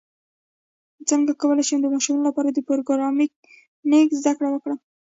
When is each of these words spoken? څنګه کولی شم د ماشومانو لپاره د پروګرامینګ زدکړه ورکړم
څنګه 1.09 1.31
کولی 1.41 1.63
شم 1.67 1.79
د 1.81 1.87
ماشومانو 1.93 2.27
لپاره 2.29 2.49
د 2.51 2.59
پروګرامینګ 2.67 4.09
زدکړه 4.23 4.47
ورکړم 4.49 4.77